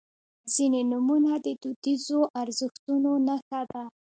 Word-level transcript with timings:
•ځینې 0.53 0.81
نومونه 0.91 1.31
د 1.45 1.47
دودیزو 1.61 2.19
ارزښتونو 2.41 3.11
نښه 3.27 3.61
ده. 3.71 3.83